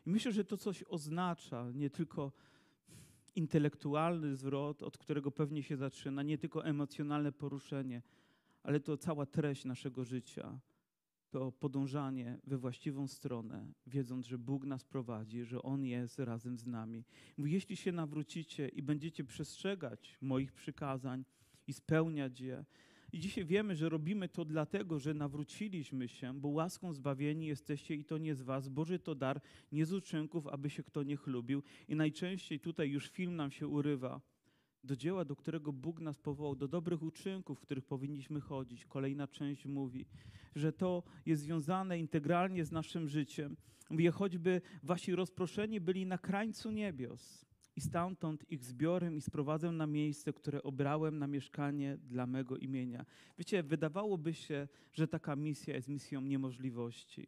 [0.06, 2.32] I myślę, że to coś oznacza nie tylko
[3.36, 8.02] intelektualny zwrot, od którego pewnie się zaczyna, nie tylko emocjonalne poruszenie,
[8.64, 10.60] ale to cała treść naszego życia,
[11.30, 16.68] to podążanie we właściwą stronę, wiedząc, że Bóg nas prowadzi, że On jest razem z
[16.68, 17.04] nami.
[17.38, 21.26] Mówi, jeśli się nawrócicie i będziecie przestrzegać moich przykazań
[21.68, 22.66] i spełniać je,
[23.14, 28.06] i dzisiaj wiemy, że robimy to dlatego, że nawróciliśmy się, bo łaską zbawieni jesteście i
[28.06, 28.70] to nie z was.
[28.70, 29.42] Boży to dar,
[29.72, 31.64] nie z uczynków, aby się kto nie chlubił.
[31.88, 34.22] I najczęściej tutaj już film nam się urywa
[34.84, 38.86] do dzieła, do którego Bóg nas powołał, do dobrych uczynków, w których powinniśmy chodzić.
[38.86, 40.06] Kolejna część mówi,
[40.56, 43.58] że to jest związane integralnie z naszym życiem.
[43.90, 47.49] Mówi, choćby wasi rozproszeni byli na krańcu niebios
[47.80, 53.06] i stamtąd ich zbiorem i sprowadzę na miejsce, które obrałem na mieszkanie dla mego imienia.
[53.38, 57.28] Wiecie, wydawałoby się, że taka misja jest misją niemożliwości.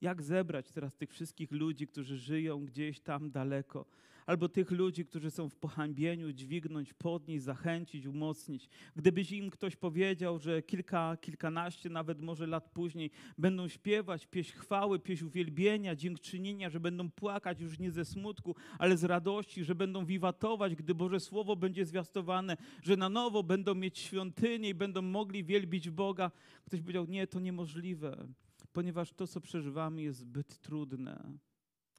[0.00, 3.86] Jak zebrać teraz tych wszystkich ludzi, którzy żyją gdzieś tam daleko?
[4.30, 8.68] albo tych ludzi, którzy są w pohańbieniu, dźwignąć, podnieść, zachęcić, umocnić.
[8.96, 14.98] Gdybyś im ktoś powiedział, że kilka, kilkanaście, nawet może lat później będą śpiewać pieśń chwały,
[14.98, 20.04] pieśń uwielbienia, dziękczynienia, że będą płakać już nie ze smutku, ale z radości, że będą
[20.04, 25.44] wiwatować, gdy Boże Słowo będzie zwiastowane, że na nowo będą mieć świątynię i będą mogli
[25.44, 26.30] wielbić Boga.
[26.64, 28.26] Ktoś powiedział, nie, to niemożliwe,
[28.72, 31.38] ponieważ to, co przeżywamy, jest zbyt trudne.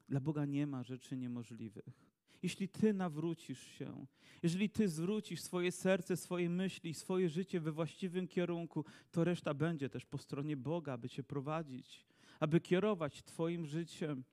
[0.10, 2.12] Dla Boga nie ma rzeczy niemożliwych
[2.44, 4.06] jeśli Ty nawrócisz się,
[4.44, 9.90] jeżeli Ty zwrócisz swoje serce, swoje myśli, swoje życie we właściwym kierunku, to reszta będzie
[9.90, 12.06] też po stronie Boga, aby Cię prowadzić,
[12.40, 14.24] aby kierować Twoim życiem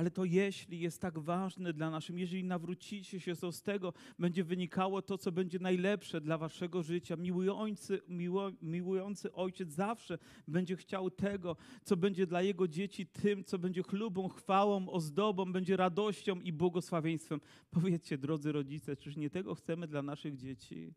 [0.00, 5.02] ale to jeśli jest tak ważne dla naszym, jeżeli nawrócicie się, z tego będzie wynikało
[5.02, 7.16] to, co będzie najlepsze dla waszego życia.
[7.16, 13.58] Miłujący, miło, miłujący ojciec zawsze będzie chciał tego, co będzie dla jego dzieci tym, co
[13.58, 17.40] będzie chlubą, chwałą, ozdobą, będzie radością i błogosławieństwem.
[17.70, 20.94] Powiedzcie, drodzy rodzice, czyż nie tego chcemy dla naszych dzieci?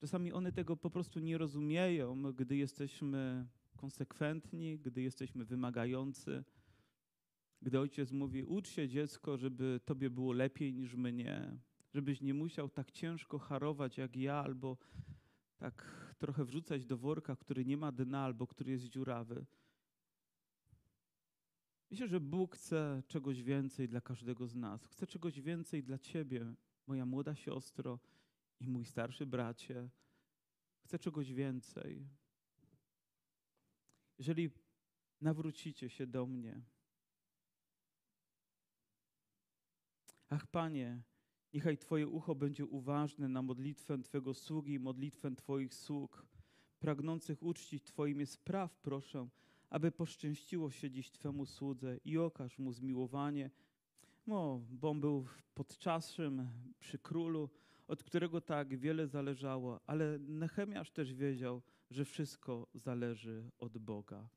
[0.00, 6.44] Czasami one tego po prostu nie rozumieją, gdy jesteśmy konsekwentni, gdy jesteśmy wymagający
[7.62, 11.58] gdy ojciec mówi, ucz się dziecko, żeby tobie było lepiej niż mnie,
[11.94, 14.76] żebyś nie musiał tak ciężko harować jak ja, albo
[15.58, 19.46] tak trochę wrzucać do worka, który nie ma dna, albo który jest dziurawy.
[21.90, 24.86] Myślę, że Bóg chce czegoś więcej dla każdego z nas.
[24.86, 26.54] Chce czegoś więcej dla ciebie,
[26.86, 27.98] moja młoda siostro
[28.60, 29.88] i mój starszy bracie.
[30.84, 32.08] Chce czegoś więcej.
[34.18, 34.50] Jeżeli
[35.20, 36.62] nawrócicie się do mnie,
[40.30, 41.02] Ach, Panie,
[41.54, 46.26] niechaj Twoje ucho będzie uważne na modlitwę Twego sługi i modlitwę Twoich sług,
[46.78, 49.28] pragnących uczcić Twoim spraw, proszę,
[49.70, 53.50] aby poszczęściło się dziś Twemu słudze i okaż mu zmiłowanie,
[54.26, 57.50] no, bo on był podczasem przy królu,
[57.88, 64.28] od którego tak wiele zależało, ale Nehemiasz też wiedział, że wszystko zależy od Boga.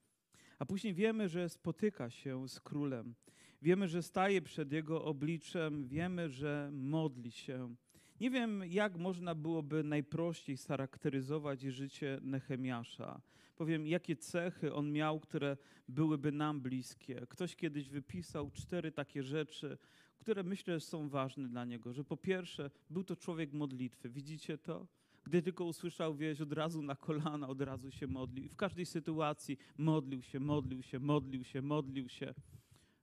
[0.60, 3.16] A później wiemy, że spotyka się z królem.
[3.62, 7.76] Wiemy, że staje przed jego obliczem, wiemy, że modli się.
[8.20, 13.22] Nie wiem, jak można byłoby najprościej scharakteryzować życie Nehemiasza.
[13.56, 15.58] Powiem, jakie cechy on miał, które
[15.90, 17.26] byłyby nam bliskie.
[17.30, 19.78] Ktoś kiedyś wypisał cztery takie rzeczy,
[20.20, 21.94] które myślę są ważne dla niego.
[21.94, 24.10] Że po pierwsze, był to człowiek modlitwy.
[24.10, 24.88] Widzicie to?
[25.24, 28.46] Gdy tylko usłyszał wieść, od razu na kolana, od razu się modlił.
[28.46, 32.34] I w każdej sytuacji modlił się, modlił się, modlił się, modlił się.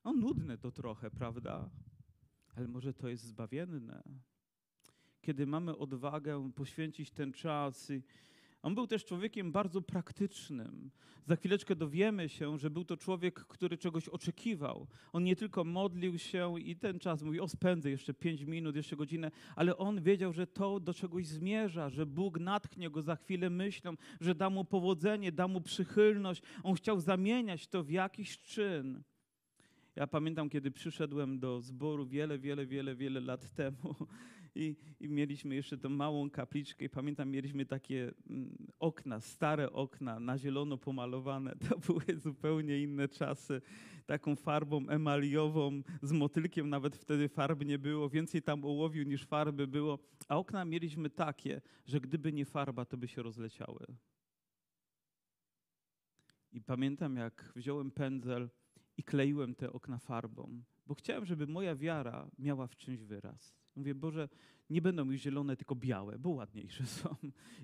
[0.06, 1.70] No nudne to trochę, prawda?
[2.56, 4.02] Ale może to jest zbawienne.
[5.20, 8.02] Kiedy mamy odwagę poświęcić ten czas i
[8.62, 10.90] on był też człowiekiem bardzo praktycznym.
[11.24, 14.86] Za chwileczkę dowiemy się, że był to człowiek, który czegoś oczekiwał.
[15.12, 18.96] On nie tylko modlił się i ten czas mówi, o spędzę jeszcze pięć minut, jeszcze
[18.96, 23.50] godzinę, ale on wiedział, że to do czegoś zmierza, że Bóg natchnie go za chwilę
[23.50, 26.42] myślą, że da mu powodzenie, da mu przychylność.
[26.62, 29.02] On chciał zamieniać to w jakiś czyn.
[29.96, 33.94] Ja pamiętam, kiedy przyszedłem do zboru wiele, wiele, wiele, wiele lat temu
[34.54, 40.20] i, i mieliśmy jeszcze tą małą kapliczkę i pamiętam, mieliśmy takie mm, okna, stare okna,
[40.20, 41.56] na zielono pomalowane.
[41.68, 43.62] To były zupełnie inne czasy.
[44.06, 48.08] Taką farbą emaliową, z motylkiem nawet wtedy farby nie było.
[48.08, 49.98] Więcej tam ołowiu niż farby było.
[50.28, 53.86] A okna mieliśmy takie, że gdyby nie farba, to by się rozleciały.
[56.52, 58.48] I pamiętam, jak wziąłem pędzel
[58.96, 63.54] i kleiłem te okna farbą, bo chciałem, żeby moja wiara miała w czymś wyraz.
[63.76, 64.28] Mówię, Boże,
[64.70, 67.16] nie będą już zielone, tylko białe, bo ładniejsze są.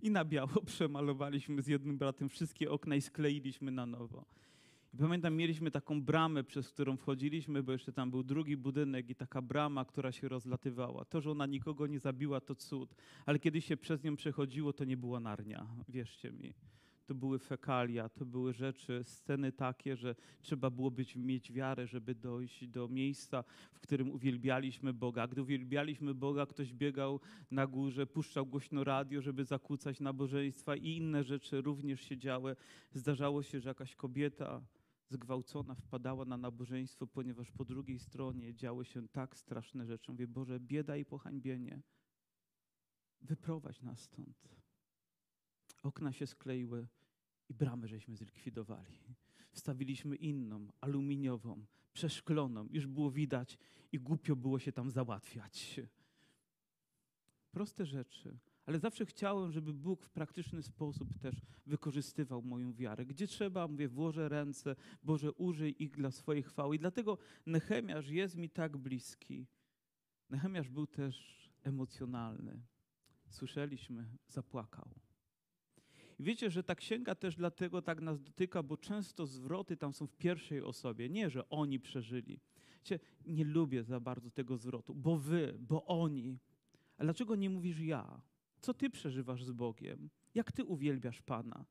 [0.02, 4.24] I na biało przemalowaliśmy z jednym bratem wszystkie okna i skleiliśmy na nowo.
[4.94, 9.14] I pamiętam, mieliśmy taką bramę, przez którą wchodziliśmy, bo jeszcze tam był drugi budynek i
[9.14, 11.04] taka brama, która się rozlatywała.
[11.04, 12.94] To, że ona nikogo nie zabiła, to cud.
[13.26, 16.54] Ale kiedy się przez nią przechodziło, to nie była narnia, wierzcie mi
[17.12, 22.14] to były fekalia, to były rzeczy, sceny takie, że trzeba było być, mieć wiarę, żeby
[22.14, 25.26] dojść do miejsca, w którym uwielbialiśmy Boga.
[25.26, 27.20] Gdy uwielbialiśmy Boga, ktoś biegał
[27.50, 32.56] na górze, puszczał głośno radio, żeby zakłócać nabożeństwa i inne rzeczy również się działy.
[32.92, 34.62] Zdarzało się, że jakaś kobieta
[35.08, 40.12] zgwałcona wpadała na nabożeństwo, ponieważ po drugiej stronie działy się tak straszne rzeczy.
[40.12, 41.82] Mówię, Boże, bieda i pohańbienie.
[43.20, 44.62] Wyprowadź nas stąd.
[45.82, 46.86] Okna się skleiły
[47.52, 48.98] i bramę żeśmy zlikwidowali.
[49.50, 52.68] Wstawiliśmy inną, aluminiową, przeszkloną.
[52.70, 53.58] Już było widać
[53.92, 55.80] i głupio było się tam załatwiać.
[57.50, 58.38] Proste rzeczy.
[58.66, 63.06] Ale zawsze chciałem, żeby Bóg w praktyczny sposób też wykorzystywał moją wiarę.
[63.06, 66.76] Gdzie trzeba, mówię, włożę ręce, Boże, użyj ich dla swojej chwały.
[66.76, 69.46] I dlatego Nehemiasz jest mi tak bliski.
[70.30, 72.62] Nehemiasz był też emocjonalny.
[73.28, 75.11] Słyszeliśmy, zapłakał.
[76.22, 80.16] Wiecie, że ta księga też dlatego tak nas dotyka, bo często zwroty tam są w
[80.16, 81.08] pierwszej osobie.
[81.08, 82.40] Nie, że oni przeżyli.
[82.78, 86.38] Wiecie, nie lubię za bardzo tego zwrotu, bo wy, bo oni.
[86.98, 88.20] A dlaczego nie mówisz ja?
[88.60, 90.10] Co ty przeżywasz z Bogiem?
[90.34, 91.64] Jak ty uwielbiasz Pana?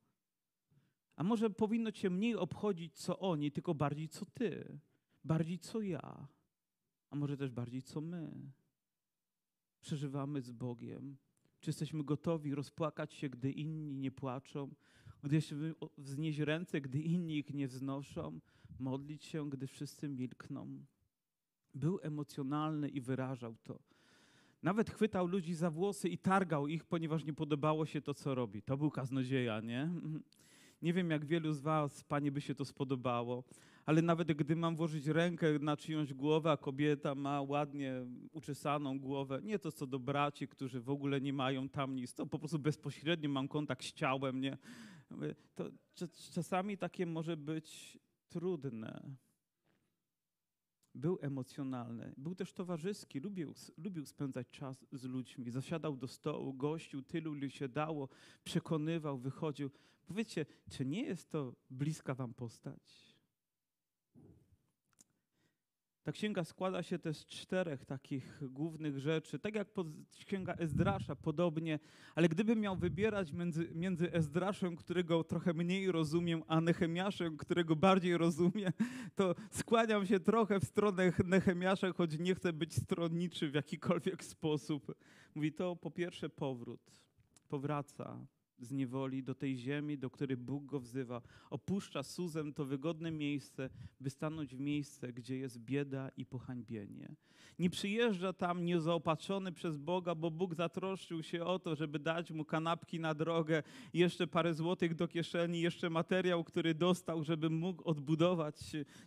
[1.15, 4.79] A może powinno cię mniej obchodzić, co oni, tylko bardziej co ty,
[5.23, 6.27] bardziej co ja,
[7.09, 8.51] a może też bardziej co my
[9.81, 11.17] przeżywamy z Bogiem.
[11.62, 14.69] Czy jesteśmy gotowi rozpłakać się, gdy inni nie płaczą?
[15.24, 18.39] Gdy jesteśmy wznieść ręce, gdy inni ich nie wznoszą?
[18.80, 20.86] Modlić się, gdy wszyscy milkną?
[21.74, 23.80] Był emocjonalny i wyrażał to.
[24.63, 28.62] Nawet chwytał ludzi za włosy i targał ich, ponieważ nie podobało się to, co robi.
[28.62, 29.89] To był kaznodzieja, nie?
[30.82, 33.43] Nie wiem, jak wielu z was, Panie, by się to spodobało,
[33.85, 37.93] ale nawet gdy mam włożyć rękę na czyjąś głowę, a kobieta ma ładnie
[38.31, 42.25] uczesaną głowę, nie to co do braci, którzy w ogóle nie mają tam nic, to
[42.25, 44.57] po prostu bezpośrednio mam kontakt z ciałem, nie?
[45.55, 45.69] To
[46.33, 49.15] czasami takie może być trudne.
[50.95, 55.51] Był emocjonalny, był też towarzyski, lubił, lubił spędzać czas z ludźmi.
[55.51, 58.09] Zasiadał do stołu, gościł tylu, ile się dało,
[58.43, 59.69] przekonywał, wychodził.
[60.05, 63.11] Powiedzcie, czy nie jest to bliska wam postać?
[66.03, 69.67] Ta księga składa się też z czterech takich głównych rzeczy, tak jak
[70.25, 71.79] księga Ezdrasza podobnie,
[72.15, 78.17] ale gdybym miał wybierać między, między Ezdraszem, którego trochę mniej rozumiem, a Nehemiaszem, którego bardziej
[78.17, 78.71] rozumiem,
[79.15, 84.95] to skłaniam się trochę w stronę Nehemiasza, choć nie chcę być stronniczy w jakikolwiek sposób.
[85.35, 86.91] Mówi to po pierwsze powrót,
[87.49, 88.25] powraca
[88.62, 91.21] z niewoli do tej ziemi, do której Bóg go wzywa.
[91.50, 93.69] Opuszcza Suzem to wygodne miejsce,
[94.00, 97.15] by stanąć w miejsce, gdzie jest bieda i pohańbienie.
[97.60, 102.45] Nie przyjeżdża tam niezaopatrzony przez Boga, bo Bóg zatroszczył się o to, żeby dać mu
[102.45, 108.55] kanapki na drogę, jeszcze parę złotych do kieszeni, jeszcze materiał, który dostał, żeby mógł odbudować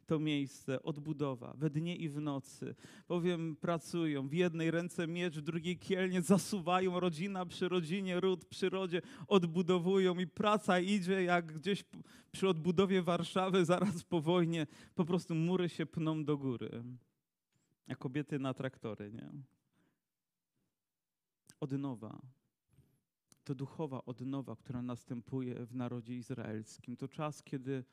[0.07, 0.83] to miejsce.
[0.83, 2.75] Odbudowa we dnie i w nocy.
[3.09, 8.71] Bowiem pracują, w jednej ręce miecz, w drugiej kielnie, zasuwają rodzina przy rodzinie, ród przy
[8.71, 9.03] rodzie,
[9.45, 11.85] odbudowują i praca idzie jak gdzieś
[12.33, 14.67] przy odbudowie Warszawy zaraz po wojnie.
[14.95, 16.85] Po prostu mury się pną do góry.
[17.89, 19.31] A kobiety na traktory, nie?
[21.61, 22.23] Odnowa.
[23.45, 26.97] To duchowa odnowa, która następuje w narodzie izraelskim.
[26.97, 27.85] To czas, kiedy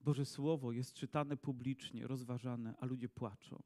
[0.00, 3.62] Boże Słowo jest czytane publicznie, rozważane, a ludzie płaczą.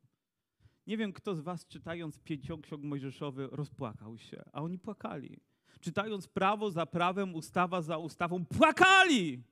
[0.86, 5.40] Nie wiem, kto z was czytając pięcioksiąg mojżeszowy rozpłakał się, a oni płakali.
[5.80, 9.42] Czytając prawo za prawem, ustawa za ustawą, płakali.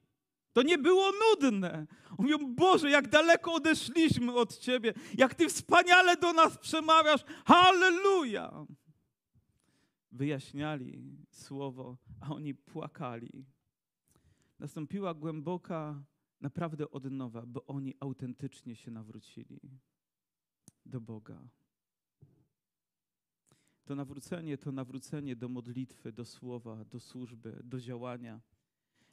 [0.52, 1.86] To nie było nudne.
[2.18, 7.24] Mówią, Boże, jak daleko odeszliśmy od Ciebie, jak Ty wspaniale do nas przemawiasz.
[7.46, 8.66] Halleluja!
[10.12, 13.44] Wyjaśniali słowo, a oni płakali.
[14.58, 16.02] Nastąpiła głęboka,
[16.40, 19.60] naprawdę odnowa, bo oni autentycznie się nawrócili
[20.86, 21.48] do Boga.
[23.85, 28.41] To nawrócenie to nawrócenie do modlitwy, do słowa, do służby, do działania.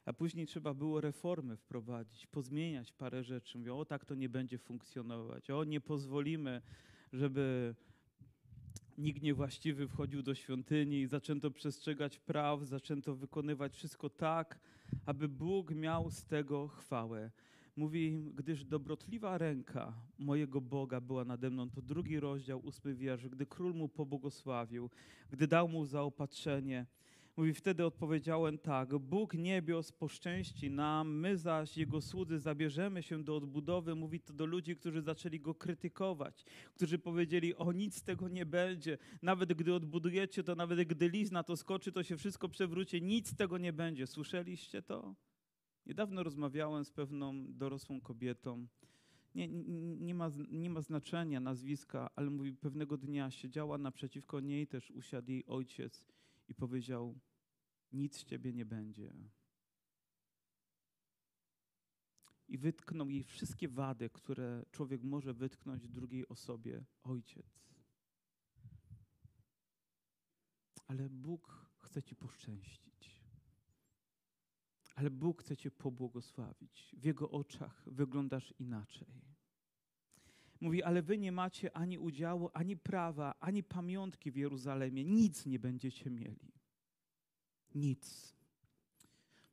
[0.04, 3.58] A później trzeba było reformy wprowadzić, pozmieniać parę rzeczy.
[3.58, 5.50] Mówią, o tak to nie będzie funkcjonować.
[5.50, 6.62] O, nie pozwolimy,
[7.12, 7.74] żeby
[8.98, 14.60] nikt niewłaściwy wchodził do świątyni zaczęto przestrzegać praw, zaczęto wykonywać wszystko tak,
[15.06, 17.30] aby Bóg miał z tego chwałę.
[17.76, 21.70] Mówi, gdyż dobrotliwa ręka mojego Boga była nade mną.
[21.70, 23.28] To drugi rozdział, ósmy wiersz.
[23.28, 24.90] Gdy król mu pobłogosławił,
[25.30, 26.86] gdy dał mu zaopatrzenie,
[27.36, 33.36] Mówi, wtedy odpowiedziałem tak, Bóg niebios poszczęści nam, my zaś, Jego słudzy, zabierzemy się do
[33.36, 33.94] odbudowy.
[33.94, 36.44] Mówi to do ludzi, którzy zaczęli Go krytykować,
[36.74, 38.98] którzy powiedzieli, o nic z tego nie będzie.
[39.22, 43.28] Nawet gdy odbudujecie to, nawet gdy list na to skoczy, to się wszystko przewróci, nic
[43.28, 44.06] z tego nie będzie.
[44.06, 45.14] Słyszeliście to?
[45.86, 48.66] Niedawno rozmawiałem z pewną dorosłą kobietą.
[49.34, 54.90] Nie, nie, ma, nie ma znaczenia nazwiska, ale mówi, pewnego dnia siedziała naprzeciwko niej, też
[54.90, 56.06] usiadł jej ojciec
[56.48, 57.18] i powiedział:
[57.92, 59.14] Nic z ciebie nie będzie.
[62.48, 67.62] I wytknął jej wszystkie wady, które człowiek może wytknąć drugiej osobie, ojciec.
[70.86, 72.91] Ale Bóg chce ci poszczęścić.
[74.94, 76.94] Ale Bóg chce cię pobłogosławić.
[76.98, 79.22] W Jego oczach wyglądasz inaczej.
[80.60, 85.04] Mówi, ale wy nie macie ani udziału, ani prawa, ani pamiątki w Jeruzalemie.
[85.04, 86.52] Nic nie będziecie mieli.
[87.74, 88.34] Nic.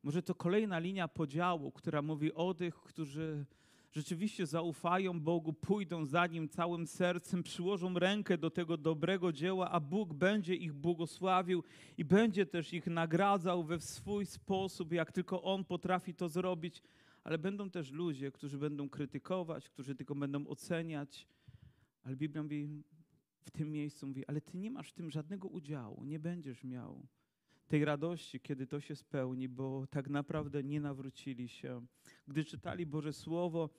[0.03, 3.45] Może to kolejna linia podziału, która mówi o tych, którzy
[3.91, 9.79] rzeczywiście zaufają Bogu, pójdą za Nim całym sercem, przyłożą rękę do tego dobrego dzieła, a
[9.79, 11.63] Bóg będzie ich błogosławił
[11.97, 16.83] i będzie też ich nagradzał we swój sposób, jak tylko On potrafi to zrobić
[17.23, 21.27] ale będą też ludzie, którzy będą krytykować, którzy tylko będą oceniać.
[22.03, 22.83] Ale Biblia mówi
[23.41, 27.07] w tym miejscu, mówi, ale ty nie masz w tym żadnego udziału, nie będziesz miał
[27.69, 31.85] tej radości, kiedy to się spełni, bo tak naprawdę nie nawrócili się.
[32.27, 33.69] Gdy czytali Boże Słowo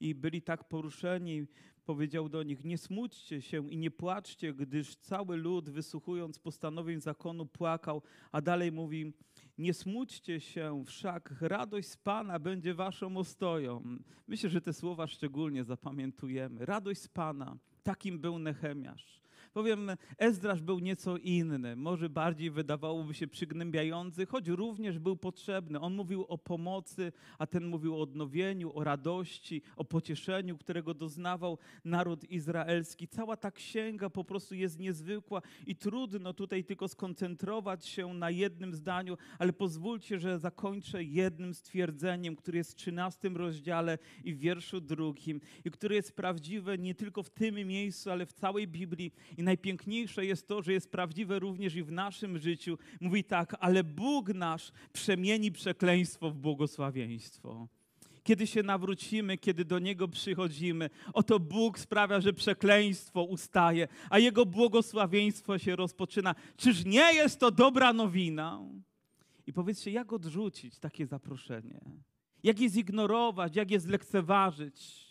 [0.00, 1.46] i byli tak poruszeni,
[1.84, 7.46] powiedział do nich: Nie smućcie się i nie płaczcie, gdyż cały lud, wysłuchując postanowień zakonu,
[7.46, 8.02] płakał.
[8.32, 9.12] A dalej mówi:
[9.58, 13.98] Nie smućcie się, wszak radość z Pana będzie waszą ostoją.
[14.26, 16.66] Myślę, że te słowa szczególnie zapamiętujemy.
[16.66, 17.58] Radość z Pana.
[17.82, 19.25] Takim był Nehemiasz.
[19.56, 25.80] Powiem, Ezdrasz był nieco inny, może bardziej wydawałoby się przygnębiający, choć również był potrzebny.
[25.80, 31.58] On mówił o pomocy, a ten mówił o odnowieniu, o radości, o pocieszeniu, którego doznawał
[31.84, 33.08] naród izraelski.
[33.08, 38.74] Cała ta księga po prostu jest niezwykła i trudno tutaj tylko skoncentrować się na jednym
[38.74, 44.80] zdaniu, ale pozwólcie, że zakończę jednym stwierdzeniem, które jest w 13 rozdziale i w wierszu
[44.80, 49.45] drugim i które jest prawdziwe nie tylko w tym miejscu, ale w całej Biblii i
[49.46, 52.78] najpiękniejsze jest to, że jest prawdziwe również i w naszym życiu.
[53.00, 57.68] Mówi tak, ale Bóg nasz przemieni przekleństwo w błogosławieństwo.
[58.22, 64.46] Kiedy się nawrócimy, kiedy do Niego przychodzimy, oto Bóg sprawia, że przekleństwo ustaje, a Jego
[64.46, 66.34] błogosławieństwo się rozpoczyna.
[66.56, 68.60] Czyż nie jest to dobra nowina?
[69.46, 71.80] I powiedzcie, jak odrzucić takie zaproszenie?
[72.42, 73.56] Jak je zignorować?
[73.56, 75.05] Jak je zlekceważyć?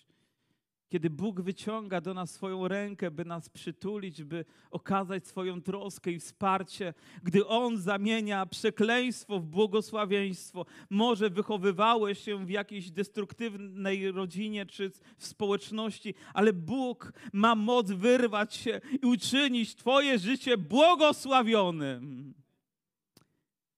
[0.90, 6.20] Kiedy Bóg wyciąga do nas swoją rękę, by nas przytulić, by okazać swoją troskę i
[6.20, 10.66] wsparcie, gdy On zamienia przekleństwo w błogosławieństwo.
[10.90, 18.56] Może wychowywałeś się w jakiejś destruktywnej rodzinie czy w społeczności, ale Bóg ma moc wyrwać
[18.56, 22.34] się i uczynić Twoje życie błogosławionym.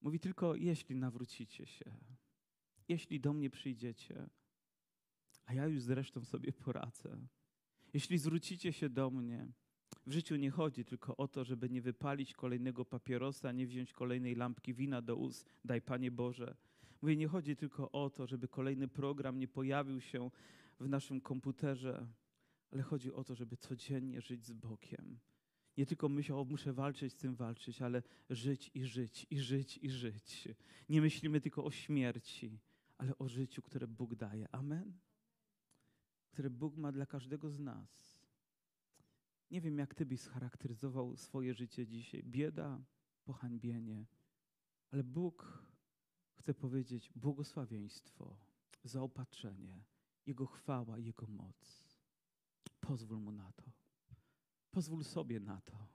[0.01, 1.91] Mówi tylko, jeśli nawrócicie się,
[2.88, 4.30] jeśli do mnie przyjdziecie
[5.48, 7.18] a ja już zresztą sobie poradzę.
[7.93, 9.48] Jeśli zwrócicie się do mnie,
[10.06, 14.36] w życiu nie chodzi tylko o to, żeby nie wypalić kolejnego papierosa, nie wziąć kolejnej
[14.36, 16.56] lampki wina do ust, daj Panie Boże.
[17.02, 20.32] Mówię, nie chodzi tylko o to, żeby kolejny program nie pojawił się
[20.80, 22.08] w naszym komputerze,
[22.72, 25.20] ale chodzi o to, żeby codziennie żyć z Bogiem.
[25.78, 29.89] Nie tylko myślał, muszę walczyć z tym walczyć, ale żyć i żyć, i żyć, i
[29.89, 30.48] żyć.
[30.89, 32.60] Nie myślimy tylko o śmierci,
[32.98, 34.48] ale o życiu, które Bóg daje.
[34.52, 35.07] Amen
[36.38, 38.19] które Bóg ma dla każdego z nas.
[39.51, 42.23] Nie wiem, jak Ty byś scharakteryzował swoje życie dzisiaj.
[42.23, 42.83] Bieda,
[43.25, 44.05] pohańbienie,
[44.91, 45.63] ale Bóg
[46.33, 48.38] chce powiedzieć błogosławieństwo,
[48.83, 49.83] zaopatrzenie,
[50.25, 51.83] Jego chwała, Jego moc.
[52.79, 53.71] Pozwól Mu na to.
[54.71, 55.88] Pozwól sobie na to.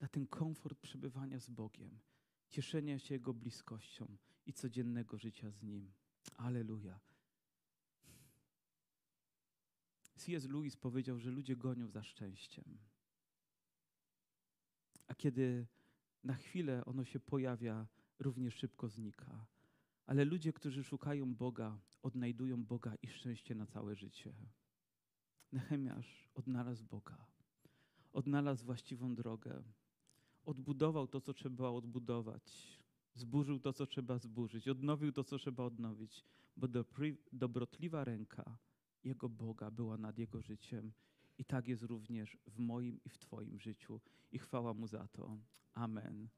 [0.00, 2.00] Na ten komfort przebywania z Bogiem,
[2.48, 4.16] cieszenia się Jego bliskością
[4.46, 5.92] i codziennego życia z Nim.
[6.36, 7.07] Aleluja.
[10.18, 10.48] C.S.
[10.48, 12.78] Lewis powiedział, że ludzie gonią za szczęściem.
[15.06, 15.66] A kiedy
[16.24, 17.86] na chwilę ono się pojawia,
[18.18, 19.46] również szybko znika.
[20.06, 24.34] Ale ludzie, którzy szukają Boga, odnajdują Boga i szczęście na całe życie.
[25.52, 27.26] Nehemiasz odnalazł Boga,
[28.12, 29.62] odnalazł właściwą drogę,
[30.44, 32.78] odbudował to, co trzeba odbudować,
[33.14, 36.24] zburzył to, co trzeba zburzyć, odnowił to, co trzeba odnowić,
[36.56, 36.68] bo
[37.32, 38.58] dobrotliwa ręka
[39.04, 40.92] jego Boga była nad jego życiem.
[41.38, 44.00] I tak jest również w moim i w Twoim życiu.
[44.32, 45.38] I chwała Mu za to.
[45.74, 46.28] Amen.